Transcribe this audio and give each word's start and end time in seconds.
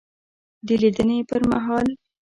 دلیدني 0.67 1.17
پر 1.29 1.41
مهال 1.51 1.87